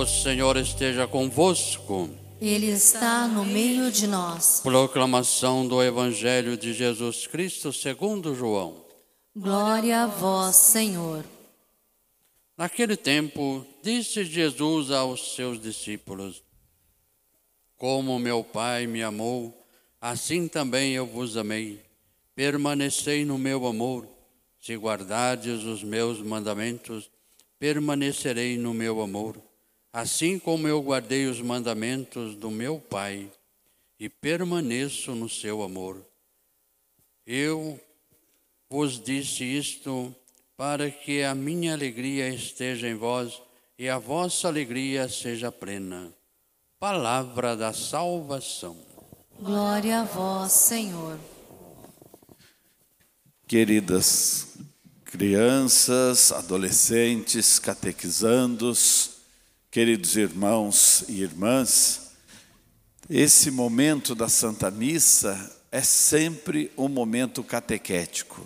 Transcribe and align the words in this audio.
O 0.00 0.06
Senhor 0.06 0.56
esteja 0.56 1.06
convosco. 1.06 2.08
Ele 2.40 2.68
está 2.68 3.28
no 3.28 3.44
meio 3.44 3.92
de 3.92 4.06
nós. 4.06 4.60
Proclamação 4.62 5.68
do 5.68 5.82
Evangelho 5.82 6.56
de 6.56 6.72
Jesus 6.72 7.26
Cristo 7.26 7.70
segundo 7.70 8.34
João. 8.34 8.82
Glória 9.36 10.04
a 10.04 10.06
vós, 10.06 10.56
Senhor. 10.56 11.22
Naquele 12.56 12.96
tempo, 12.96 13.62
disse 13.82 14.24
Jesus 14.24 14.90
aos 14.90 15.34
seus 15.34 15.60
discípulos: 15.60 16.42
Como 17.76 18.18
meu 18.18 18.42
Pai 18.42 18.86
me 18.86 19.02
amou, 19.02 19.66
assim 20.00 20.48
também 20.48 20.94
eu 20.94 21.04
vos 21.04 21.36
amei. 21.36 21.78
Permanecei 22.34 23.26
no 23.26 23.36
meu 23.36 23.66
amor. 23.66 24.08
Se 24.62 24.74
guardardes 24.76 25.64
os 25.64 25.84
meus 25.84 26.22
mandamentos, 26.22 27.10
permanecerei 27.58 28.56
no 28.56 28.72
meu 28.72 29.02
amor 29.02 29.49
assim 29.92 30.38
como 30.38 30.68
eu 30.68 30.80
guardei 30.82 31.26
os 31.26 31.40
mandamentos 31.40 32.34
do 32.36 32.50
meu 32.50 32.78
Pai 32.78 33.30
e 33.98 34.08
permaneço 34.08 35.14
no 35.14 35.28
seu 35.28 35.62
amor. 35.62 36.04
Eu 37.26 37.78
vos 38.68 39.00
disse 39.00 39.44
isto 39.44 40.14
para 40.56 40.90
que 40.90 41.22
a 41.22 41.34
minha 41.34 41.72
alegria 41.72 42.28
esteja 42.28 42.88
em 42.88 42.94
vós 42.94 43.40
e 43.78 43.88
a 43.88 43.98
vossa 43.98 44.48
alegria 44.48 45.08
seja 45.08 45.50
plena. 45.50 46.12
Palavra 46.78 47.56
da 47.56 47.72
salvação. 47.72 48.76
Glória 49.38 50.00
a 50.00 50.04
vós, 50.04 50.52
Senhor. 50.52 51.18
Queridas 53.46 54.58
crianças, 55.04 56.30
adolescentes, 56.30 57.58
catequizandos, 57.58 59.19
Queridos 59.70 60.16
irmãos 60.16 61.04
e 61.06 61.22
irmãs, 61.22 62.10
esse 63.08 63.52
momento 63.52 64.16
da 64.16 64.28
Santa 64.28 64.68
Missa 64.68 65.48
é 65.70 65.80
sempre 65.80 66.72
um 66.76 66.88
momento 66.88 67.44
catequético. 67.44 68.44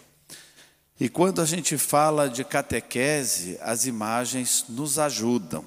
E 1.00 1.08
quando 1.08 1.40
a 1.40 1.46
gente 1.46 1.78
fala 1.78 2.28
de 2.28 2.44
catequese, 2.44 3.58
as 3.62 3.86
imagens 3.86 4.66
nos 4.68 4.98
ajudam. 4.98 5.64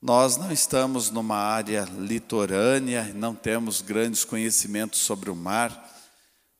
Nós 0.00 0.38
não 0.38 0.50
estamos 0.50 1.10
numa 1.10 1.36
área 1.36 1.86
litorânea, 1.98 3.12
não 3.14 3.34
temos 3.34 3.82
grandes 3.82 4.24
conhecimentos 4.24 5.00
sobre 5.00 5.28
o 5.28 5.36
mar, 5.36 5.94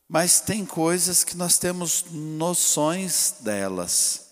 mas 0.07 0.43
tem 0.43 0.67
coisas 0.67 1.25
que 1.25 1.39
nós 1.39 1.57
temos 1.57 2.05
noções 2.11 3.37
delas. 3.41 4.28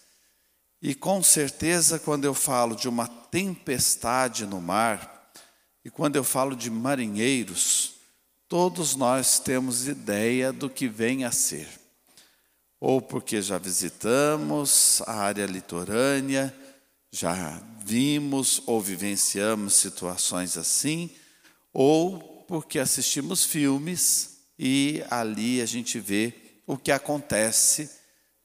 E 0.81 0.95
com 0.95 1.23
certeza, 1.23 1.99
quando 1.99 2.25
eu 2.25 2.35
falo 2.35 2.77
de 2.77 2.89
uma 2.89 3.09
tempestade 3.09 4.47
no 4.47 4.61
mar, 4.61 5.33
e 5.85 5.91
quando 5.91 6.17
eu 6.17 6.25
falo 6.25 6.55
de 6.55 6.71
marinheiros, 6.71 7.95
todos 8.49 8.95
nós 8.95 9.39
temos 9.39 9.89
ideia 9.89 10.53
do 10.53 10.69
que 10.69 10.89
vem 10.89 11.25
a 11.25 11.31
ser. 11.31 11.69
Ou 12.79 13.01
porque 13.01 13.41
já 13.41 13.57
visitamos 13.57 15.01
a 15.07 15.15
área 15.15 15.47
litorânea, 15.47 16.55
já 17.11 17.63
vimos 17.85 18.63
ou 18.67 18.81
vivenciamos 18.81 19.75
situações 19.75 20.59
assim, 20.59 21.11
ou 21.73 22.45
porque 22.47 22.79
assistimos 22.79 23.45
filmes 23.45 24.39
e 24.59 25.03
ali 25.11 25.63
a 25.63 25.67
gente 25.67 25.99
vê 25.99 26.35
o 26.67 26.77
que 26.77 26.91
acontece 26.91 27.91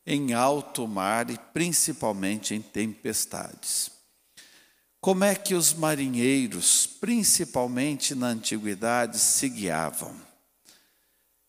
em 0.06 0.34
alto 0.34 0.88
mar 0.88 1.30
e 1.30 1.38
principalmente 1.54 2.54
em 2.56 2.62
tempestades. 2.62 3.92
Como 5.00 5.24
é 5.24 5.34
que 5.34 5.56
os 5.56 5.74
marinheiros, 5.74 6.86
principalmente 6.86 8.14
na 8.14 8.28
antiguidade, 8.28 9.18
se 9.18 9.50
guiavam? 9.50 10.16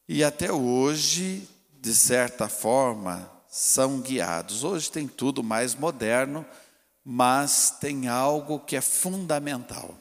E 0.09 0.25
até 0.25 0.51
hoje, 0.51 1.49
de 1.81 1.95
certa 1.95 2.49
forma, 2.49 3.31
são 3.49 4.01
guiados. 4.01 4.65
Hoje 4.65 4.91
tem 4.91 5.07
tudo 5.07 5.43
mais 5.43 5.75
moderno, 5.75 6.47
mas 7.05 7.77
tem 7.79 8.09
algo 8.09 8.61
que 8.61 8.75
é 8.77 8.81
fundamental: 8.81 9.95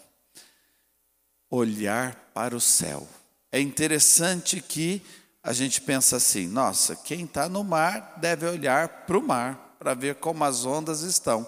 olhar 1.50 2.16
para 2.34 2.56
o 2.56 2.62
céu. 2.62 3.08
É 3.52 3.60
interessante 3.60 4.62
que 4.62 5.02
a 5.44 5.54
gente 5.54 5.82
pensa 5.82 6.18
assim: 6.18 6.48
nossa, 6.48 6.96
quem 6.96 7.26
está 7.26 7.50
no 7.50 7.64
mar 7.64 8.16
deve 8.18 8.46
olhar 8.46 8.88
para 9.06 9.18
o 9.18 9.22
mar 9.22 9.76
para 9.80 9.96
ver 9.96 10.16
como 10.16 10.44
as 10.44 10.64
ondas 10.64 11.02
estão. 11.02 11.48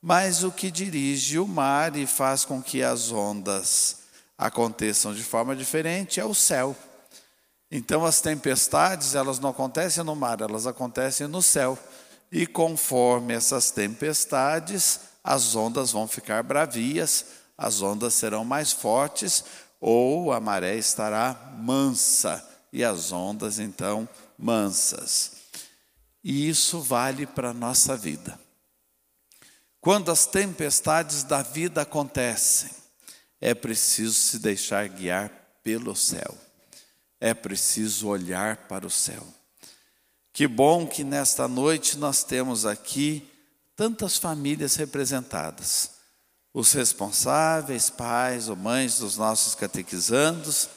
Mas 0.00 0.44
o 0.44 0.50
que 0.52 0.70
dirige 0.70 1.38
o 1.38 1.46
mar 1.46 1.96
e 1.96 2.06
faz 2.06 2.44
com 2.44 2.62
que 2.62 2.82
as 2.82 3.10
ondas 3.10 4.02
aconteçam 4.36 5.14
de 5.14 5.22
forma 5.22 5.56
diferente 5.56 6.20
é 6.20 6.24
o 6.24 6.34
céu. 6.34 6.76
Então 7.70 8.04
as 8.04 8.20
tempestades, 8.20 9.14
elas 9.14 9.38
não 9.38 9.50
acontecem 9.50 10.04
no 10.04 10.14
mar, 10.14 10.40
elas 10.42 10.66
acontecem 10.66 11.26
no 11.26 11.40
céu. 11.40 11.78
E 12.30 12.46
conforme 12.46 13.32
essas 13.32 13.70
tempestades, 13.70 15.00
as 15.24 15.56
ondas 15.56 15.92
vão 15.92 16.06
ficar 16.06 16.42
bravias, 16.42 17.24
as 17.56 17.80
ondas 17.80 18.12
serão 18.12 18.44
mais 18.44 18.72
fortes 18.72 19.44
ou 19.80 20.30
a 20.32 20.40
maré 20.40 20.76
estará 20.76 21.54
mansa 21.56 22.51
e 22.72 22.82
as 22.82 23.12
ondas 23.12 23.58
então 23.58 24.08
mansas. 24.38 25.32
E 26.24 26.48
isso 26.48 26.80
vale 26.80 27.26
para 27.26 27.50
a 27.50 27.54
nossa 27.54 27.96
vida. 27.96 28.38
Quando 29.80 30.10
as 30.10 30.26
tempestades 30.26 31.24
da 31.24 31.42
vida 31.42 31.82
acontecem, 31.82 32.70
é 33.40 33.52
preciso 33.52 34.14
se 34.14 34.38
deixar 34.38 34.88
guiar 34.88 35.28
pelo 35.62 35.96
céu. 35.96 36.38
É 37.20 37.34
preciso 37.34 38.08
olhar 38.08 38.68
para 38.68 38.86
o 38.86 38.90
céu. 38.90 39.26
Que 40.32 40.46
bom 40.46 40.86
que 40.86 41.04
nesta 41.04 41.46
noite 41.46 41.98
nós 41.98 42.24
temos 42.24 42.64
aqui 42.64 43.28
tantas 43.76 44.16
famílias 44.16 44.76
representadas. 44.76 45.90
Os 46.54 46.72
responsáveis, 46.72 47.90
pais 47.90 48.48
ou 48.48 48.56
mães 48.56 48.98
dos 48.98 49.16
nossos 49.16 49.54
catequizandos, 49.54 50.68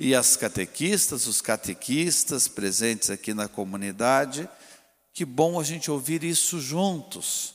e 0.00 0.14
as 0.14 0.34
catequistas, 0.34 1.26
os 1.26 1.42
catequistas 1.42 2.48
presentes 2.48 3.10
aqui 3.10 3.34
na 3.34 3.46
comunidade. 3.46 4.48
Que 5.12 5.26
bom 5.26 5.60
a 5.60 5.62
gente 5.62 5.90
ouvir 5.90 6.24
isso 6.24 6.58
juntos. 6.58 7.54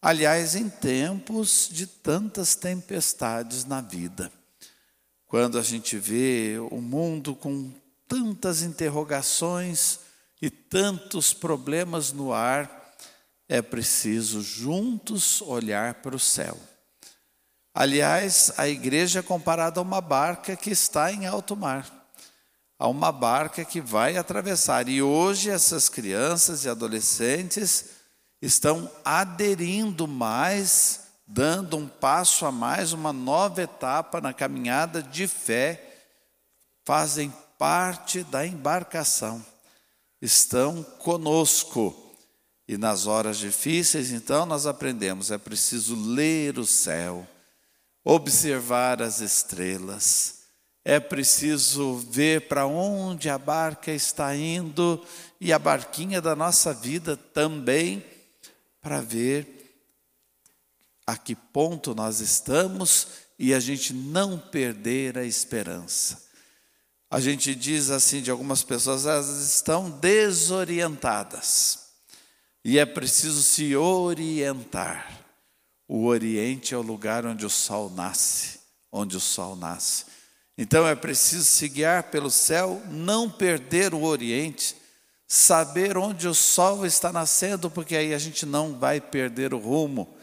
Aliás, 0.00 0.54
em 0.54 0.68
tempos 0.68 1.66
de 1.72 1.86
tantas 1.86 2.54
tempestades 2.54 3.64
na 3.64 3.80
vida. 3.80 4.30
Quando 5.26 5.58
a 5.58 5.62
gente 5.62 5.96
vê 5.96 6.56
o 6.70 6.82
mundo 6.82 7.34
com 7.34 7.72
tantas 8.06 8.60
interrogações 8.60 10.00
e 10.42 10.50
tantos 10.50 11.32
problemas 11.32 12.12
no 12.12 12.34
ar, 12.34 12.96
é 13.48 13.62
preciso 13.62 14.42
juntos 14.42 15.40
olhar 15.40 15.94
para 15.94 16.14
o 16.14 16.20
céu. 16.20 16.58
Aliás, 17.74 18.52
a 18.56 18.66
igreja 18.68 19.20
é 19.20 19.22
comparada 19.22 19.80
a 19.80 19.82
uma 19.82 20.00
barca 20.00 20.56
que 20.56 20.70
está 20.70 21.12
em 21.12 21.26
alto 21.26 21.56
mar, 21.56 21.86
a 22.78 22.88
uma 22.88 23.12
barca 23.12 23.64
que 23.64 23.80
vai 23.80 24.16
atravessar. 24.16 24.88
E 24.88 25.02
hoje 25.02 25.50
essas 25.50 25.88
crianças 25.88 26.64
e 26.64 26.68
adolescentes 26.68 27.90
estão 28.40 28.90
aderindo 29.04 30.08
mais, 30.08 31.00
dando 31.26 31.76
um 31.76 31.86
passo 31.86 32.46
a 32.46 32.52
mais, 32.52 32.92
uma 32.92 33.12
nova 33.12 33.62
etapa 33.62 34.20
na 34.20 34.32
caminhada 34.32 35.02
de 35.02 35.28
fé, 35.28 35.84
fazem 36.84 37.32
parte 37.58 38.24
da 38.24 38.46
embarcação, 38.46 39.44
estão 40.22 40.82
conosco. 40.82 42.04
E 42.66 42.76
nas 42.76 43.06
horas 43.06 43.38
difíceis, 43.38 44.10
então, 44.10 44.44
nós 44.44 44.66
aprendemos: 44.66 45.30
é 45.30 45.38
preciso 45.38 45.96
ler 45.96 46.58
o 46.58 46.66
céu 46.66 47.26
observar 48.10 49.02
as 49.02 49.20
estrelas. 49.20 50.38
É 50.82 50.98
preciso 50.98 51.96
ver 51.96 52.48
para 52.48 52.66
onde 52.66 53.28
a 53.28 53.36
barca 53.36 53.92
está 53.92 54.34
indo 54.34 55.04
e 55.38 55.52
a 55.52 55.58
barquinha 55.58 56.18
da 56.18 56.34
nossa 56.34 56.72
vida 56.72 57.18
também, 57.18 58.02
para 58.80 59.02
ver 59.02 59.46
a 61.06 61.18
que 61.18 61.34
ponto 61.34 61.94
nós 61.94 62.20
estamos 62.20 63.08
e 63.38 63.52
a 63.52 63.60
gente 63.60 63.92
não 63.92 64.38
perder 64.38 65.18
a 65.18 65.24
esperança. 65.26 66.26
A 67.10 67.20
gente 67.20 67.54
diz 67.54 67.90
assim 67.90 68.22
de 68.22 68.30
algumas 68.30 68.62
pessoas, 68.62 69.04
elas 69.04 69.28
estão 69.54 69.90
desorientadas. 69.90 71.80
E 72.64 72.78
é 72.78 72.86
preciso 72.86 73.42
se 73.42 73.76
orientar. 73.76 75.27
O 75.88 76.04
Oriente 76.04 76.74
é 76.74 76.76
o 76.76 76.82
lugar 76.82 77.24
onde 77.24 77.46
o 77.46 77.50
sol 77.50 77.88
nasce, 77.88 78.60
onde 78.92 79.16
o 79.16 79.20
sol 79.20 79.56
nasce. 79.56 80.04
Então 80.56 80.86
é 80.86 80.94
preciso 80.94 81.44
se 81.44 81.66
guiar 81.68 82.10
pelo 82.10 82.30
céu, 82.30 82.82
não 82.90 83.30
perder 83.30 83.94
o 83.94 84.02
Oriente, 84.02 84.76
saber 85.26 85.96
onde 85.96 86.28
o 86.28 86.34
sol 86.34 86.84
está 86.84 87.10
nascendo, 87.10 87.70
porque 87.70 87.96
aí 87.96 88.12
a 88.12 88.18
gente 88.18 88.44
não 88.44 88.78
vai 88.78 89.00
perder 89.00 89.54
o 89.54 89.58
rumo 89.58 90.14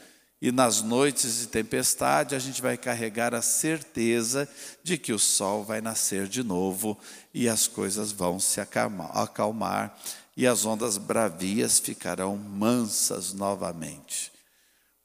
E 0.42 0.52
nas 0.52 0.82
noites 0.82 1.40
de 1.40 1.48
tempestade, 1.48 2.36
a 2.36 2.40
gente 2.40 2.62
vai 2.62 2.78
carregar 2.78 3.34
a 3.34 3.42
certeza 3.42 4.48
de 4.84 4.98
que 4.98 5.14
o 5.14 5.18
sol 5.18 5.64
vai 5.64 5.82
nascer 5.82 6.28
de 6.28 6.44
novo 6.44 7.00
e 7.34 7.50
as 7.50 7.68
coisas 7.68 8.12
vão 8.12 8.40
se 8.40 8.62
acalmar, 8.62 9.18
acalmar 9.18 9.98
e 10.38 10.46
as 10.46 10.66
ondas 10.66 10.98
bravias 10.98 11.80
ficarão 11.80 12.36
mansas 12.36 13.34
novamente. 13.34 14.35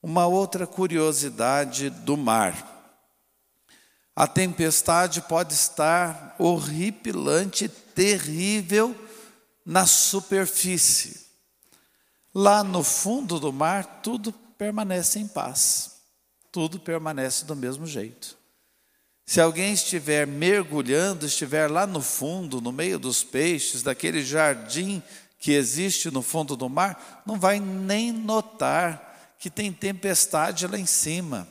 Uma 0.03 0.27
outra 0.27 0.67
curiosidade 0.67 1.91
do 1.91 2.17
mar. 2.17 2.67
A 4.17 4.27
tempestade 4.27 5.21
pode 5.23 5.55
estar 5.55 6.35
horripilante, 6.39 7.69
terrível 7.69 8.95
na 9.65 9.87
superfície. 9.87 11.27
Lá 12.35 12.63
no 12.63 12.83
fundo 12.83 13.41
do 13.41 13.53
mar, 13.53 14.01
tudo 14.03 14.33
permanece 14.33 15.19
em 15.19 15.27
paz. 15.27 15.97
Tudo 16.53 16.79
permanece 16.79 17.45
do 17.45 17.57
mesmo 17.57 17.87
jeito. 17.87 18.37
Se 19.25 19.41
alguém 19.41 19.73
estiver 19.73 20.27
mergulhando, 20.27 21.25
estiver 21.25 21.71
lá 21.71 21.87
no 21.87 22.03
fundo, 22.03 22.61
no 22.61 22.73
meio 22.73 22.99
dos 22.99 23.23
peixes, 23.23 23.83
daquele 23.83 24.25
jardim 24.25 25.03
que 25.39 25.53
existe 25.53 26.11
no 26.11 26.21
fundo 26.21 26.57
do 26.57 26.69
mar, 26.69 27.23
não 27.25 27.39
vai 27.39 27.61
nem 27.61 28.13
notar 28.13 29.10
que 29.41 29.49
tem 29.49 29.73
tempestade 29.73 30.67
lá 30.67 30.79
em 30.79 30.87
cima. 30.87 31.49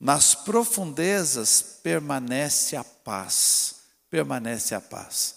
Nas 0.00 0.34
profundezas 0.34 1.78
permanece 1.80 2.74
a 2.74 2.82
paz, 2.82 3.76
permanece 4.10 4.74
a 4.74 4.80
paz. 4.80 5.36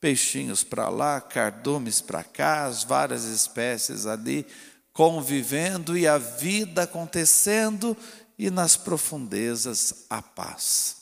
Peixinhos 0.00 0.62
para 0.62 0.88
lá, 0.88 1.20
cardumes 1.20 2.00
para 2.00 2.22
cá, 2.22 2.66
as 2.66 2.84
várias 2.84 3.24
espécies 3.24 4.06
ali 4.06 4.46
convivendo 4.92 5.98
e 5.98 6.06
a 6.06 6.16
vida 6.16 6.84
acontecendo 6.84 7.96
e 8.38 8.48
nas 8.48 8.76
profundezas 8.76 10.06
a 10.08 10.22
paz. 10.22 10.98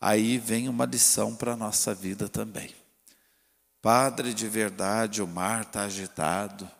Aí 0.00 0.38
vem 0.38 0.66
uma 0.66 0.86
lição 0.86 1.36
para 1.36 1.52
a 1.52 1.56
nossa 1.56 1.94
vida 1.94 2.26
também. 2.26 2.74
Padre 3.82 4.32
de 4.32 4.48
verdade, 4.48 5.20
o 5.20 5.26
mar 5.26 5.62
está 5.62 5.82
agitado, 5.82 6.70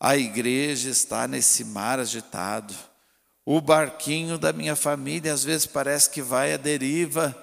a 0.00 0.16
igreja 0.16 0.88
está 0.88 1.28
nesse 1.28 1.62
mar 1.62 2.00
agitado, 2.00 2.74
o 3.44 3.60
barquinho 3.60 4.38
da 4.38 4.50
minha 4.50 4.74
família 4.74 5.32
às 5.32 5.44
vezes 5.44 5.66
parece 5.66 6.08
que 6.08 6.22
vai 6.22 6.54
à 6.54 6.56
deriva. 6.56 7.36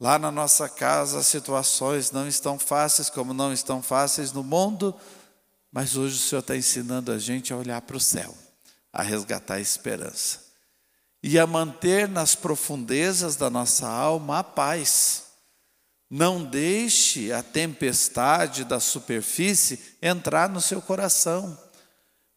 Lá 0.00 0.18
na 0.18 0.30
nossa 0.30 0.68
casa 0.68 1.18
as 1.18 1.26
situações 1.28 2.10
não 2.10 2.26
estão 2.26 2.58
fáceis, 2.58 3.08
como 3.08 3.32
não 3.32 3.52
estão 3.52 3.80
fáceis 3.80 4.32
no 4.32 4.42
mundo, 4.42 4.94
mas 5.70 5.96
hoje 5.96 6.16
o 6.16 6.18
Senhor 6.18 6.40
está 6.40 6.56
ensinando 6.56 7.12
a 7.12 7.18
gente 7.18 7.52
a 7.52 7.56
olhar 7.56 7.80
para 7.82 7.96
o 7.96 8.00
céu, 8.00 8.34
a 8.92 9.02
resgatar 9.02 9.54
a 9.54 9.60
esperança 9.60 10.48
e 11.22 11.38
a 11.38 11.46
manter 11.46 12.08
nas 12.08 12.34
profundezas 12.34 13.36
da 13.36 13.50
nossa 13.50 13.86
alma 13.88 14.40
a 14.40 14.44
paz. 14.44 15.24
Não 16.10 16.42
deixe 16.42 17.32
a 17.32 17.42
tempestade 17.42 18.64
da 18.64 18.80
superfície 18.80 19.78
entrar 20.00 20.48
no 20.48 20.60
seu 20.60 20.80
coração. 20.80 21.67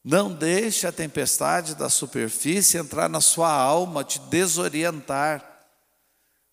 Não 0.04 0.34
deixe 0.34 0.88
a 0.88 0.92
tempestade 0.92 1.76
da 1.76 1.90
superfície 1.90 2.78
entrar 2.78 3.08
na 3.08 3.22
sua 3.22 3.52
alma, 3.52 4.04
te 4.04 4.20
desorientar. 4.20 5.48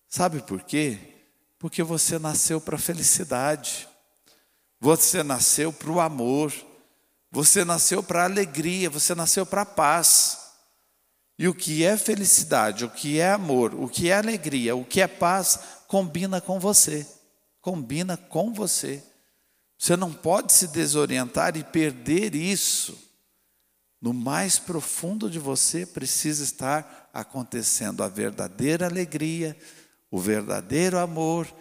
Sabe 0.07 0.43
por 0.43 0.63
quê? 0.63 0.99
Porque 1.59 1.83
você 1.83 2.19
nasceu 2.19 2.61
para 2.61 2.77
a 2.77 2.79
felicidade. 2.81 3.89
Você 4.81 5.23
nasceu 5.23 5.73
para 5.73 5.91
o 5.91 6.01
amor. 6.01 6.53
Você 7.31 7.65
nasceu 7.65 8.03
para 8.03 8.23
a 8.23 8.25
alegria, 8.25 8.89
você 8.89 9.15
nasceu 9.15 9.45
para 9.45 9.63
a 9.63 9.67
paz. 9.67 10.39
E 11.39 11.47
o 11.47 11.55
que 11.55 11.85
é 11.85 11.97
felicidade, 11.97 12.85
o 12.85 12.91
que 12.91 13.19
é 13.19 13.31
amor, 13.31 13.75
o 13.75 13.89
que 13.89 14.11
é 14.11 14.17
alegria, 14.17 14.75
o 14.75 14.85
que 14.85 15.01
é 15.01 15.07
paz, 15.07 15.59
combina 15.87 16.41
com 16.41 16.59
você. 16.59 17.07
Combina 17.61 18.17
com 18.17 18.53
você. 18.53 19.03
Você 19.79 19.97
não 19.97 20.13
pode 20.13 20.53
se 20.53 20.69
desorientar 20.69 21.57
e 21.57 21.63
perder 21.63 22.35
isso. 22.35 23.08
No 24.01 24.13
mais 24.13 24.59
profundo 24.59 25.29
de 25.29 25.39
você 25.39 25.85
precisa 25.85 26.45
estar 26.45 27.11
acontecendo 27.13 28.03
a 28.03 28.09
verdadeira 28.09 28.87
alegria, 28.87 29.57
o 30.11 30.19
verdadeiro 30.19 30.99
amor, 30.99 31.53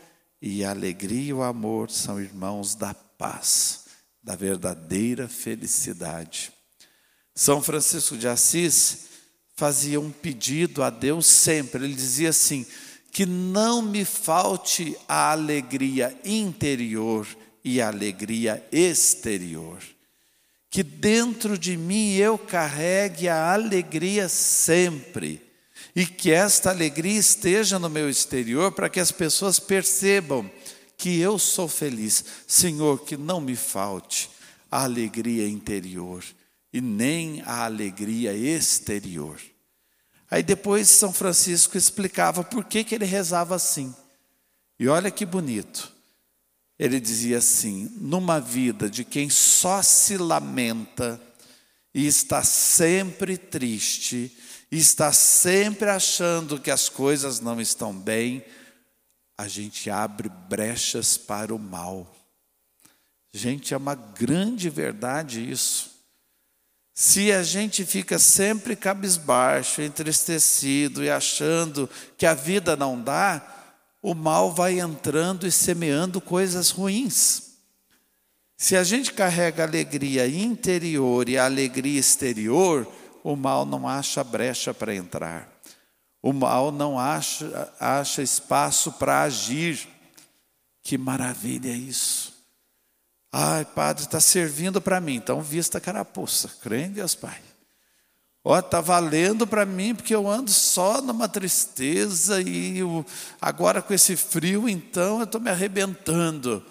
e 0.41 0.63
a 0.63 0.69
alegria 0.69 1.29
e 1.29 1.33
o 1.33 1.41
amor 1.41 1.89
são 1.89 2.21
irmãos 2.21 2.75
da 2.75 2.93
paz, 2.93 3.85
da 4.21 4.35
verdadeira 4.35 5.27
felicidade. 5.27 6.51
São 7.33 7.61
Francisco 7.61 8.15
de 8.15 8.27
Assis 8.27 9.07
fazia 9.55 9.99
um 9.99 10.11
pedido 10.11 10.83
a 10.83 10.89
Deus 10.91 11.25
sempre. 11.25 11.83
Ele 11.83 11.95
dizia 11.95 12.29
assim: 12.29 12.65
que 13.11 13.25
não 13.25 13.81
me 13.81 14.05
falte 14.05 14.95
a 15.07 15.31
alegria 15.31 16.15
interior 16.23 17.27
e 17.63 17.81
a 17.81 17.87
alegria 17.87 18.63
exterior. 18.71 19.81
Que 20.69 20.83
dentro 20.83 21.57
de 21.57 21.77
mim 21.77 22.13
eu 22.15 22.37
carregue 22.37 23.27
a 23.27 23.53
alegria 23.53 24.27
sempre. 24.29 25.41
E 25.95 26.05
que 26.05 26.31
esta 26.31 26.69
alegria 26.69 27.19
esteja 27.19 27.79
no 27.79 27.89
meu 27.89 28.09
exterior 28.09 28.71
para 28.71 28.89
que 28.89 28.99
as 28.99 29.11
pessoas 29.11 29.59
percebam 29.59 30.49
que 30.97 31.19
eu 31.19 31.39
sou 31.39 31.67
feliz. 31.67 32.23
Senhor, 32.45 33.03
que 33.03 33.15
não 33.15 33.39
me 33.39 33.55
falte 33.55 34.29
a 34.69 34.83
alegria 34.83 35.47
interior 35.47 36.23
e 36.73 36.81
nem 36.81 37.41
a 37.43 37.65
alegria 37.65 38.33
exterior. 38.33 39.39
Aí 40.29 40.43
depois 40.43 40.89
São 40.89 41.13
Francisco 41.13 41.77
explicava 41.77 42.43
por 42.43 42.65
que, 42.65 42.83
que 42.83 42.93
ele 42.93 43.05
rezava 43.05 43.55
assim. 43.55 43.95
E 44.79 44.87
olha 44.87 45.09
que 45.09 45.25
bonito. 45.25 45.96
Ele 46.79 46.99
dizia 46.99 47.39
assim: 47.39 47.91
numa 47.95 48.39
vida 48.39 48.89
de 48.89 49.03
quem 49.03 49.29
só 49.29 49.81
se 49.81 50.17
lamenta 50.17 51.19
e 51.93 52.05
está 52.05 52.43
sempre 52.43 53.37
triste, 53.37 54.31
está 54.71 55.11
sempre 55.11 55.89
achando 55.89 56.59
que 56.59 56.69
as 56.69 56.89
coisas 56.89 57.39
não 57.39 57.59
estão 57.59 57.93
bem, 57.93 58.45
a 59.37 59.47
gente 59.47 59.89
abre 59.89 60.29
brechas 60.29 61.17
para 61.17 61.53
o 61.53 61.59
mal. 61.59 62.15
Gente, 63.33 63.73
é 63.73 63.77
uma 63.77 63.95
grande 63.95 64.69
verdade 64.69 65.49
isso. 65.49 65.97
Se 66.93 67.31
a 67.31 67.43
gente 67.43 67.85
fica 67.85 68.17
sempre 68.17 68.75
cabisbaixo, 68.75 69.83
entristecido 69.83 71.03
e 71.03 71.09
achando 71.11 71.87
que 72.17 72.25
a 72.25 72.33
vida 72.33 72.75
não 72.75 72.99
dá, 72.99 73.56
o 74.01 74.13
mal 74.13 74.51
vai 74.53 74.79
entrando 74.79 75.47
e 75.47 75.51
semeando 75.51 76.21
coisas 76.21 76.69
ruins. 76.69 77.57
Se 78.57 78.75
a 78.75 78.83
gente 78.83 79.13
carrega 79.13 79.63
alegria 79.63 80.27
interior 80.27 81.29
e 81.29 81.37
a 81.37 81.45
alegria 81.45 81.99
exterior, 81.99 82.91
o 83.23 83.35
mal 83.35 83.65
não 83.65 83.87
acha 83.87 84.23
brecha 84.23 84.73
para 84.73 84.95
entrar. 84.95 85.47
O 86.21 86.33
mal 86.33 86.71
não 86.71 86.99
acha, 86.99 87.71
acha 87.79 88.21
espaço 88.21 88.93
para 88.93 89.21
agir. 89.21 89.87
Que 90.81 90.97
maravilha 90.97 91.71
isso. 91.71 92.33
Ai, 93.31 93.65
padre, 93.65 94.05
está 94.05 94.19
servindo 94.19 94.81
para 94.81 94.99
mim, 94.99 95.15
então 95.15 95.41
vista 95.41 95.77
a 95.77 95.81
carapuça. 95.81 96.49
Crê 96.61 96.83
em 96.83 96.91
Deus, 96.91 97.13
Pai. 97.13 97.39
Ó, 98.49 98.59
está 98.59 98.79
valendo 98.79 99.45
para 99.45 99.65
mim, 99.65 99.93
porque 99.93 100.15
eu 100.15 100.25
ando 100.25 100.49
só 100.49 101.01
numa 101.01 101.27
tristeza 101.27 102.41
e 102.41 102.77
eu, 102.77 103.05
agora 103.41 103.81
com 103.81 103.93
esse 103.93 104.15
frio, 104.15 104.69
então 104.69 105.17
eu 105.17 105.25
estou 105.25 105.41
me 105.41 105.49
arrebentando. 105.49 106.65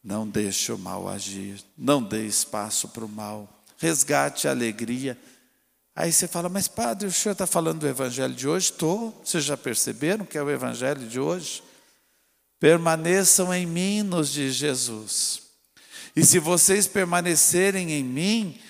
Não 0.00 0.28
deixe 0.28 0.70
o 0.70 0.78
mal 0.78 1.08
agir, 1.08 1.60
não 1.76 2.00
dê 2.00 2.24
espaço 2.24 2.86
para 2.90 3.04
o 3.04 3.08
mal, 3.08 3.52
resgate 3.78 4.46
a 4.46 4.52
alegria. 4.52 5.18
Aí 5.92 6.12
você 6.12 6.28
fala, 6.28 6.48
mas 6.48 6.68
padre, 6.68 7.08
o 7.08 7.12
senhor 7.12 7.32
está 7.32 7.48
falando 7.48 7.80
do 7.80 7.88
evangelho 7.88 8.32
de 8.32 8.46
hoje? 8.46 8.70
Estou. 8.70 9.20
Vocês 9.24 9.42
já 9.42 9.56
perceberam 9.56 10.24
que 10.24 10.38
é 10.38 10.42
o 10.42 10.48
evangelho 10.48 11.04
de 11.04 11.18
hoje? 11.18 11.64
Permaneçam 12.60 13.52
em 13.52 13.66
mim, 13.66 14.04
nos 14.04 14.30
diz 14.30 14.54
Jesus. 14.54 15.42
E 16.14 16.24
se 16.24 16.38
vocês 16.38 16.86
permanecerem 16.86 17.90
em 17.90 18.04
mim, 18.04 18.60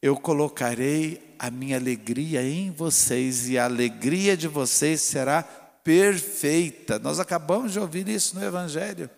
eu 0.00 0.16
colocarei 0.16 1.25
a 1.38 1.50
minha 1.50 1.76
alegria 1.76 2.42
em 2.42 2.70
vocês 2.70 3.48
e 3.48 3.58
a 3.58 3.64
alegria 3.64 4.36
de 4.36 4.48
vocês 4.48 5.00
será 5.00 5.42
perfeita. 5.42 6.98
Nós 6.98 7.20
acabamos 7.20 7.72
de 7.72 7.78
ouvir 7.78 8.08
isso 8.08 8.34
no 8.38 8.44
Evangelho. 8.44 9.08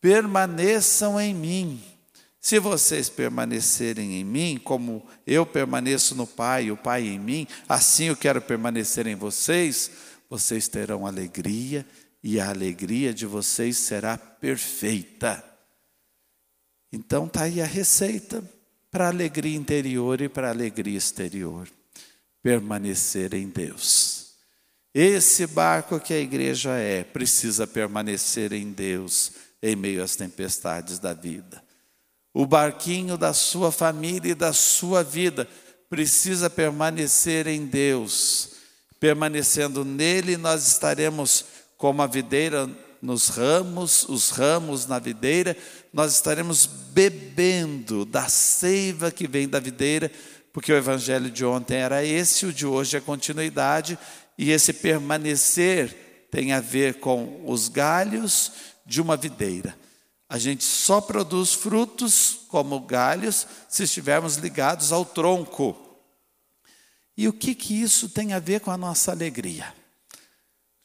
Permaneçam 0.00 1.20
em 1.20 1.34
mim. 1.34 1.82
Se 2.38 2.58
vocês 2.58 3.08
permanecerem 3.08 4.20
em 4.20 4.24
mim, 4.24 4.60
como 4.62 5.04
eu 5.26 5.44
permaneço 5.44 6.14
no 6.14 6.26
Pai, 6.26 6.70
o 6.70 6.76
Pai 6.76 7.06
em 7.06 7.18
mim, 7.18 7.46
assim 7.68 8.04
eu 8.04 8.16
quero 8.16 8.40
permanecer 8.40 9.06
em 9.06 9.16
vocês, 9.16 9.90
vocês 10.30 10.68
terão 10.68 11.06
alegria 11.06 11.84
e 12.22 12.38
a 12.38 12.50
alegria 12.50 13.12
de 13.12 13.26
vocês 13.26 13.78
será 13.78 14.16
perfeita. 14.16 15.42
Então 16.92 17.26
está 17.26 17.42
aí 17.42 17.60
a 17.60 17.66
receita 17.66 18.44
para 18.96 19.04
a 19.04 19.10
alegria 19.10 19.54
interior 19.54 20.22
e 20.22 20.26
para 20.26 20.48
a 20.48 20.50
alegria 20.50 20.96
exterior. 20.96 21.68
permanecer 22.42 23.34
em 23.34 23.46
Deus. 23.46 24.36
Esse 24.94 25.46
barco 25.46 26.00
que 26.00 26.14
a 26.14 26.18
igreja 26.18 26.70
é, 26.78 27.04
precisa 27.04 27.66
permanecer 27.66 28.54
em 28.54 28.72
Deus 28.72 29.32
em 29.60 29.76
meio 29.76 30.02
às 30.02 30.16
tempestades 30.16 30.98
da 30.98 31.12
vida. 31.12 31.62
O 32.32 32.46
barquinho 32.46 33.18
da 33.18 33.34
sua 33.34 33.70
família 33.70 34.30
e 34.30 34.34
da 34.34 34.54
sua 34.54 35.04
vida 35.04 35.46
precisa 35.90 36.48
permanecer 36.48 37.46
em 37.46 37.66
Deus. 37.66 38.52
Permanecendo 38.98 39.84
nele, 39.84 40.38
nós 40.38 40.66
estaremos 40.66 41.44
como 41.76 42.00
a 42.00 42.06
videira 42.06 42.66
nos 43.00 43.28
ramos, 43.28 44.06
os 44.08 44.30
ramos 44.30 44.86
na 44.86 44.98
videira, 44.98 45.56
nós 45.92 46.14
estaremos 46.14 46.66
bebendo 46.66 48.04
da 48.04 48.28
seiva 48.28 49.10
que 49.10 49.26
vem 49.26 49.48
da 49.48 49.60
videira, 49.60 50.10
porque 50.52 50.72
o 50.72 50.76
evangelho 50.76 51.30
de 51.30 51.44
ontem 51.44 51.76
era 51.76 52.04
esse, 52.04 52.46
o 52.46 52.52
de 52.52 52.66
hoje 52.66 52.96
é 52.96 53.00
continuidade, 53.00 53.98
e 54.38 54.50
esse 54.50 54.72
permanecer 54.72 56.28
tem 56.30 56.52
a 56.52 56.60
ver 56.60 57.00
com 57.00 57.42
os 57.46 57.68
galhos 57.68 58.52
de 58.84 59.00
uma 59.00 59.16
videira. 59.16 59.76
A 60.28 60.38
gente 60.38 60.64
só 60.64 61.00
produz 61.00 61.54
frutos 61.54 62.40
como 62.48 62.80
galhos 62.80 63.46
se 63.68 63.84
estivermos 63.84 64.36
ligados 64.36 64.92
ao 64.92 65.04
tronco. 65.04 65.76
E 67.16 67.28
o 67.28 67.32
que, 67.32 67.54
que 67.54 67.80
isso 67.80 68.08
tem 68.08 68.32
a 68.32 68.38
ver 68.38 68.60
com 68.60 68.70
a 68.70 68.76
nossa 68.76 69.12
alegria? 69.12 69.72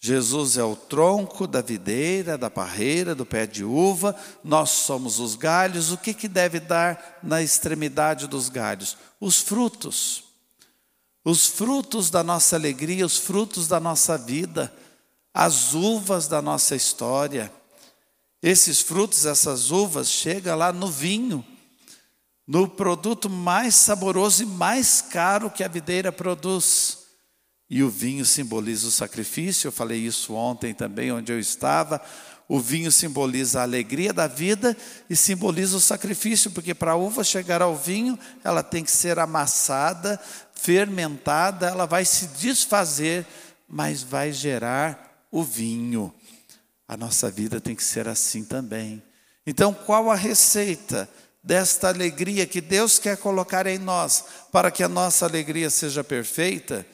Jesus 0.03 0.57
é 0.57 0.63
o 0.63 0.75
tronco 0.75 1.45
da 1.45 1.61
videira, 1.61 2.35
da 2.35 2.49
parreira, 2.49 3.13
do 3.13 3.23
pé 3.23 3.45
de 3.45 3.63
uva, 3.63 4.15
nós 4.43 4.71
somos 4.71 5.19
os 5.19 5.35
galhos. 5.35 5.91
O 5.91 5.97
que, 5.97 6.11
que 6.11 6.27
deve 6.27 6.59
dar 6.59 7.19
na 7.21 7.43
extremidade 7.43 8.25
dos 8.27 8.49
galhos? 8.49 8.97
Os 9.19 9.37
frutos. 9.37 10.23
Os 11.23 11.45
frutos 11.45 12.09
da 12.09 12.23
nossa 12.23 12.55
alegria, 12.55 13.05
os 13.05 13.19
frutos 13.19 13.67
da 13.67 13.79
nossa 13.79 14.17
vida, 14.17 14.73
as 15.31 15.75
uvas 15.75 16.27
da 16.27 16.41
nossa 16.41 16.75
história. 16.75 17.53
Esses 18.41 18.81
frutos, 18.81 19.27
essas 19.27 19.69
uvas, 19.69 20.09
chegam 20.09 20.57
lá 20.57 20.73
no 20.73 20.87
vinho, 20.87 21.45
no 22.47 22.67
produto 22.67 23.29
mais 23.29 23.75
saboroso 23.75 24.41
e 24.41 24.47
mais 24.47 24.99
caro 24.99 25.51
que 25.51 25.63
a 25.63 25.67
videira 25.67 26.11
produz. 26.11 27.00
E 27.73 27.81
o 27.83 27.89
vinho 27.89 28.25
simboliza 28.25 28.85
o 28.89 28.91
sacrifício, 28.91 29.69
eu 29.69 29.71
falei 29.71 29.97
isso 29.97 30.33
ontem 30.33 30.73
também, 30.73 31.09
onde 31.09 31.31
eu 31.31 31.39
estava. 31.39 32.01
O 32.45 32.59
vinho 32.59 32.91
simboliza 32.91 33.61
a 33.61 33.63
alegria 33.63 34.11
da 34.11 34.27
vida 34.27 34.75
e 35.09 35.15
simboliza 35.15 35.77
o 35.77 35.79
sacrifício, 35.79 36.51
porque 36.51 36.73
para 36.73 36.91
a 36.91 36.95
uva 36.97 37.23
chegar 37.23 37.61
ao 37.61 37.73
vinho, 37.73 38.19
ela 38.43 38.61
tem 38.61 38.83
que 38.83 38.91
ser 38.91 39.17
amassada, 39.19 40.19
fermentada, 40.53 41.69
ela 41.69 41.85
vai 41.85 42.03
se 42.03 42.27
desfazer, 42.27 43.25
mas 43.69 44.03
vai 44.03 44.33
gerar 44.33 45.25
o 45.31 45.41
vinho. 45.41 46.13
A 46.85 46.97
nossa 46.97 47.31
vida 47.31 47.61
tem 47.61 47.73
que 47.73 47.85
ser 47.85 48.05
assim 48.09 48.43
também. 48.43 49.01
Então, 49.47 49.73
qual 49.73 50.11
a 50.11 50.15
receita 50.15 51.09
desta 51.41 51.87
alegria 51.87 52.45
que 52.45 52.59
Deus 52.59 52.99
quer 52.99 53.15
colocar 53.15 53.65
em 53.65 53.79
nós, 53.79 54.25
para 54.51 54.69
que 54.69 54.83
a 54.83 54.89
nossa 54.89 55.25
alegria 55.25 55.69
seja 55.69 56.03
perfeita? 56.03 56.85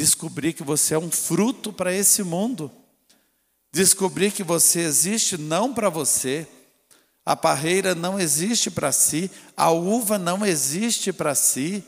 Descobrir 0.00 0.54
que 0.54 0.62
você 0.62 0.94
é 0.94 0.98
um 0.98 1.10
fruto 1.10 1.74
para 1.74 1.92
esse 1.92 2.22
mundo. 2.22 2.72
Descobrir 3.70 4.32
que 4.32 4.42
você 4.42 4.80
existe 4.80 5.36
não 5.36 5.74
para 5.74 5.90
você. 5.90 6.48
A 7.22 7.36
parreira 7.36 7.94
não 7.94 8.18
existe 8.18 8.70
para 8.70 8.92
si, 8.92 9.30
a 9.54 9.70
uva 9.70 10.18
não 10.18 10.44
existe 10.46 11.12
para 11.12 11.34
si. 11.34 11.84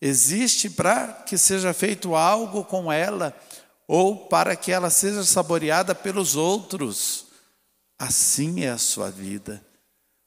Existe 0.00 0.70
para 0.70 1.08
que 1.12 1.36
seja 1.36 1.74
feito 1.74 2.16
algo 2.16 2.64
com 2.64 2.90
ela 2.90 3.38
ou 3.86 4.16
para 4.28 4.56
que 4.56 4.72
ela 4.72 4.88
seja 4.88 5.22
saboreada 5.22 5.94
pelos 5.94 6.36
outros. 6.36 7.26
Assim 7.98 8.64
é 8.64 8.70
a 8.70 8.78
sua 8.78 9.10
vida. 9.10 9.62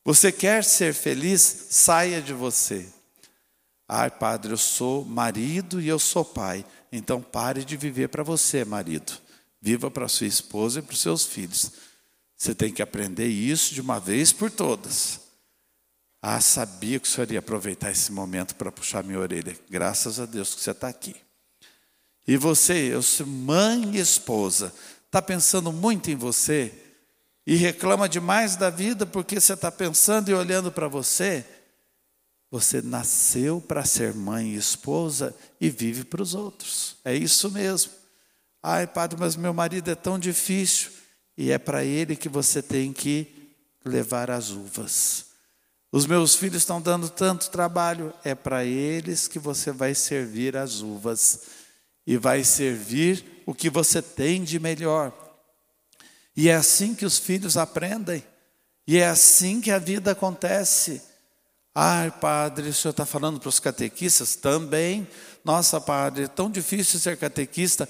Você 0.05 0.31
quer 0.31 0.63
ser 0.63 0.93
feliz? 0.93 1.41
Saia 1.71 2.21
de 2.21 2.33
você. 2.33 2.87
Ai, 3.87 4.11
padre, 4.11 4.53
eu 4.53 4.57
sou 4.57 5.03
marido 5.03 5.81
e 5.81 5.87
eu 5.87 5.97
sou 5.97 6.23
pai. 6.23 6.63
Então 6.91 7.21
pare 7.21 7.63
de 7.63 7.77
viver 7.77 8.09
para 8.09 8.23
você, 8.23 8.65
marido. 8.65 9.13
Viva 9.61 9.91
para 9.91 10.07
sua 10.07 10.27
esposa 10.27 10.79
e 10.79 10.81
para 10.81 10.93
os 10.93 11.01
seus 11.01 11.25
filhos. 11.25 11.71
Você 12.35 12.55
tem 12.55 12.73
que 12.73 12.81
aprender 12.81 13.27
isso 13.27 13.73
de 13.73 13.81
uma 13.81 13.99
vez 13.99 14.31
por 14.31 14.49
todas. 14.49 15.19
Ah, 16.21 16.41
sabia 16.41 16.99
que 16.99 17.07
o 17.07 17.11
senhor 17.11 17.29
ia 17.31 17.39
aproveitar 17.39 17.91
esse 17.91 18.11
momento 18.11 18.55
para 18.55 18.71
puxar 18.71 19.03
minha 19.03 19.19
orelha. 19.19 19.57
Graças 19.69 20.19
a 20.19 20.25
Deus 20.25 20.55
que 20.55 20.61
você 20.61 20.71
está 20.71 20.87
aqui. 20.87 21.15
E 22.27 22.37
você, 22.37 22.93
eu 22.93 23.01
sou 23.01 23.25
mãe 23.25 23.95
e 23.95 23.99
esposa, 23.99 24.73
está 25.05 25.21
pensando 25.21 25.71
muito 25.71 26.11
em 26.11 26.15
você 26.15 26.71
e 27.45 27.55
reclama 27.55 28.07
demais 28.07 28.55
da 28.55 28.69
vida 28.69 29.05
porque 29.05 29.39
você 29.39 29.53
está 29.53 29.71
pensando 29.71 30.29
e 30.29 30.33
olhando 30.33 30.71
para 30.71 30.87
você. 30.87 31.43
Você 32.51 32.81
nasceu 32.81 33.61
para 33.61 33.85
ser 33.85 34.13
mãe 34.13 34.53
e 34.53 34.55
esposa 34.55 35.35
e 35.61 35.69
vive 35.69 36.03
para 36.03 36.21
os 36.21 36.33
outros. 36.33 36.95
É 37.05 37.13
isso 37.13 37.51
mesmo. 37.51 37.91
Ai, 38.61 38.87
padre, 38.87 39.19
mas 39.19 39.35
meu 39.35 39.53
marido 39.53 39.89
é 39.91 39.95
tão 39.95 40.17
difícil. 40.17 40.91
E 41.37 41.51
é 41.51 41.57
para 41.57 41.83
ele 41.83 42.15
que 42.15 42.27
você 42.27 42.61
tem 42.61 42.91
que 42.91 43.55
levar 43.85 44.31
as 44.31 44.49
uvas. 44.49 45.25
Os 45.91 46.05
meus 46.05 46.35
filhos 46.35 46.63
estão 46.63 46.81
dando 46.81 47.09
tanto 47.09 47.49
trabalho. 47.49 48.13
É 48.23 48.33
para 48.33 48.65
eles 48.65 49.27
que 49.27 49.39
você 49.39 49.71
vai 49.71 49.93
servir 49.93 50.57
as 50.57 50.81
uvas. 50.81 51.41
E 52.05 52.17
vai 52.17 52.43
servir 52.43 53.43
o 53.45 53.53
que 53.53 53.69
você 53.69 54.01
tem 54.01 54.43
de 54.43 54.59
melhor. 54.59 55.13
E 56.35 56.49
é 56.49 56.55
assim 56.55 56.95
que 56.95 57.05
os 57.05 57.19
filhos 57.19 57.57
aprendem. 57.57 58.23
E 58.87 58.97
é 58.97 59.07
assim 59.07 59.61
que 59.61 59.71
a 59.71 59.77
vida 59.77 60.11
acontece. 60.11 61.01
Ai, 61.81 62.11
padre, 62.11 62.67
o 62.67 62.73
senhor 62.73 62.91
está 62.91 63.05
falando 63.05 63.39
para 63.39 63.47
os 63.47 63.57
catequistas? 63.57 64.35
Também. 64.35 65.07
Nossa, 65.45 65.79
padre, 65.79 66.25
é 66.25 66.27
tão 66.27 66.51
difícil 66.51 66.99
ser 66.99 67.15
catequista. 67.15 67.87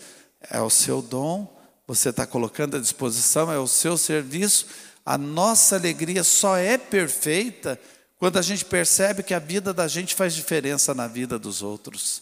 É 0.48 0.62
o 0.62 0.70
seu 0.70 1.02
dom, 1.02 1.60
você 1.88 2.10
está 2.10 2.28
colocando 2.28 2.78
à 2.78 2.80
disposição, 2.80 3.52
é 3.52 3.58
o 3.58 3.66
seu 3.66 3.98
serviço. 3.98 4.68
A 5.04 5.18
nossa 5.18 5.76
alegria 5.76 6.24
só 6.24 6.56
é 6.56 6.78
perfeita 6.78 7.80
quando 8.20 8.38
a 8.38 8.44
gente 8.44 8.64
percebe 8.64 9.24
que 9.24 9.34
a 9.34 9.40
vida 9.40 9.74
da 9.74 9.88
gente 9.88 10.14
faz 10.14 10.36
diferença 10.36 10.94
na 10.94 11.08
vida 11.08 11.40
dos 11.40 11.64
outros. 11.64 12.22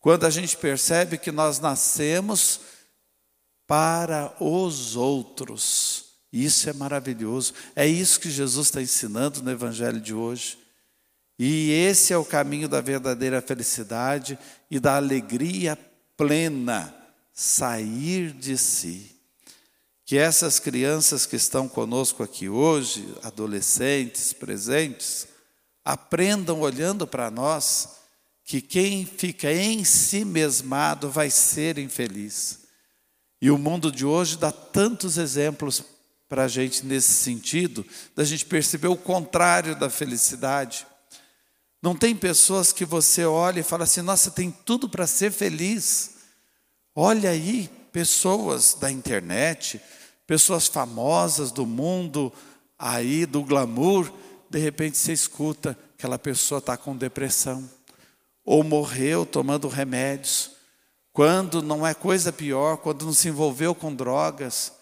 Quando 0.00 0.24
a 0.24 0.30
gente 0.30 0.56
percebe 0.56 1.18
que 1.18 1.30
nós 1.30 1.60
nascemos 1.60 2.60
para 3.66 4.34
os 4.40 4.96
outros. 4.96 6.06
Isso 6.32 6.70
é 6.70 6.72
maravilhoso. 6.72 7.52
É 7.76 7.86
isso 7.86 8.18
que 8.18 8.30
Jesus 8.30 8.68
está 8.68 8.80
ensinando 8.80 9.42
no 9.42 9.50
Evangelho 9.50 10.00
de 10.00 10.14
hoje. 10.14 10.66
E 11.38 11.70
esse 11.70 12.12
é 12.12 12.16
o 12.18 12.24
caminho 12.24 12.68
da 12.68 12.80
verdadeira 12.80 13.40
felicidade 13.40 14.36
e 14.70 14.80
da 14.80 14.96
alegria 14.96 15.78
plena, 16.16 16.92
sair 17.32 18.32
de 18.32 18.58
si. 18.58 19.14
Que 20.04 20.18
essas 20.18 20.58
crianças 20.58 21.26
que 21.26 21.36
estão 21.36 21.68
conosco 21.68 22.22
aqui 22.22 22.48
hoje, 22.48 23.14
adolescentes, 23.22 24.32
presentes, 24.32 25.28
aprendam 25.84 26.60
olhando 26.60 27.06
para 27.06 27.30
nós 27.30 27.98
que 28.44 28.60
quem 28.60 29.04
fica 29.06 29.52
em 29.52 29.84
si 29.84 30.24
mesmado 30.24 31.10
vai 31.10 31.30
ser 31.30 31.78
infeliz. 31.78 32.60
E 33.40 33.50
o 33.50 33.58
mundo 33.58 33.92
de 33.92 34.04
hoje 34.04 34.36
dá 34.36 34.50
tantos 34.50 35.18
exemplos 35.18 35.84
para 36.28 36.44
a 36.44 36.48
gente 36.48 36.84
nesse 36.84 37.12
sentido, 37.12 37.86
da 38.16 38.24
gente 38.24 38.44
perceber 38.44 38.88
o 38.88 38.96
contrário 38.96 39.78
da 39.78 39.88
felicidade. 39.88 40.86
Não 41.80 41.94
tem 41.94 42.14
pessoas 42.14 42.72
que 42.72 42.84
você 42.84 43.24
olha 43.24 43.60
e 43.60 43.64
fala 43.64 43.84
assim: 43.84 44.02
nossa, 44.02 44.30
tem 44.30 44.50
tudo 44.50 44.88
para 44.88 45.06
ser 45.06 45.30
feliz. 45.30 46.16
Olha 46.94 47.30
aí, 47.30 47.70
pessoas 47.92 48.74
da 48.74 48.90
internet, 48.90 49.80
pessoas 50.26 50.66
famosas 50.66 51.52
do 51.52 51.64
mundo, 51.64 52.32
aí 52.76 53.24
do 53.24 53.44
glamour, 53.44 54.12
de 54.50 54.58
repente 54.58 54.98
você 54.98 55.12
escuta 55.12 55.74
que 55.74 56.02
aquela 56.04 56.18
pessoa 56.18 56.58
está 56.58 56.76
com 56.76 56.96
depressão, 56.96 57.68
ou 58.44 58.64
morreu 58.64 59.24
tomando 59.24 59.68
remédios, 59.68 60.50
quando 61.12 61.62
não 61.62 61.86
é 61.86 61.94
coisa 61.94 62.32
pior, 62.32 62.78
quando 62.78 63.04
não 63.04 63.12
se 63.12 63.28
envolveu 63.28 63.74
com 63.74 63.94
drogas, 63.94 64.72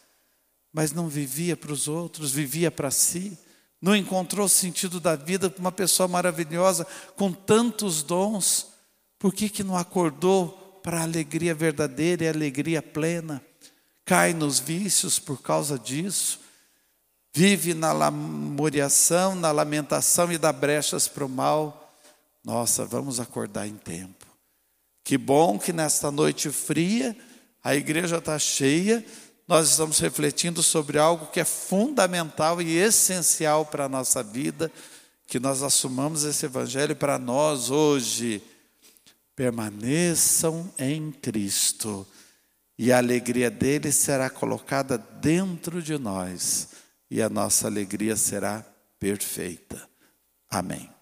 mas 0.73 0.93
não 0.93 1.09
vivia 1.09 1.57
para 1.57 1.73
os 1.73 1.89
outros, 1.89 2.33
vivia 2.33 2.71
para 2.71 2.91
si 2.91 3.39
não 3.81 3.95
encontrou 3.95 4.49
sentido 4.49 4.99
da 4.99 5.15
vida 5.17 5.53
uma 5.59 5.73
pessoa 5.73 6.09
maravilhosa, 6.09 6.87
com 7.17 7.33
tantos 7.33 8.03
dons, 8.03 8.69
por 9.19 9.33
que, 9.33 9.49
que 9.49 9.65
não 9.65 9.77
acordou 9.77 10.81
para 10.83 11.01
a 11.01 11.03
alegria 11.03 11.55
verdadeira 11.55 12.25
e 12.25 12.29
a 12.29 12.33
alegria 12.33 12.83
plena? 12.83 13.43
Cai 14.05 14.33
nos 14.33 14.59
vícios 14.59 15.19
por 15.19 15.43
causa 15.43 15.79
disso, 15.79 16.41
vive 17.35 17.75
na 17.75 17.93
lamuriação, 17.93 19.35
na 19.35 19.51
lamentação 19.51 20.31
e 20.31 20.39
dá 20.39 20.53
brechas 20.53 21.09
para 21.09 21.25
o 21.25 21.29
mal. 21.29 21.95
Nossa, 22.45 22.85
vamos 22.85 23.19
acordar 23.19 23.67
em 23.67 23.77
tempo. 23.77 24.27
Que 25.03 25.19
bom 25.19 25.59
que 25.59 25.73
nesta 25.73 26.11
noite 26.11 26.51
fria, 26.51 27.17
a 27.63 27.75
igreja 27.75 28.19
está 28.19 28.39
cheia, 28.39 29.05
nós 29.47 29.71
estamos 29.71 29.99
refletindo 30.01 30.63
sobre 30.63 30.99
algo 30.99 31.27
que 31.27 31.39
é 31.39 31.45
fundamental 31.45 32.61
e 32.61 32.77
essencial 32.77 33.65
para 33.65 33.85
a 33.85 33.89
nossa 33.89 34.23
vida, 34.23 34.73
que 35.27 35.39
nós 35.39 35.63
assumamos 35.63 36.25
esse 36.25 36.47
evangelho 36.47 36.97
para 36.97 37.19
nós 37.19 37.71
hoje. 37.71 38.43
Permaneçam 39.37 40.73
em 40.79 41.13
Cristo, 41.13 42.07
e 42.79 42.91
a 42.91 42.99
alegria 42.99 43.51
dele 43.51 43.93
será 43.93 44.29
colocada 44.29 44.99
dentro 44.99 45.83
de 45.83 45.99
nós, 45.99 46.69
e 47.11 47.23
a 47.23 47.29
nossa 47.29 47.67
alegria 47.67 48.17
será 48.17 48.65
perfeita. 48.99 49.89
Amém. 50.51 50.96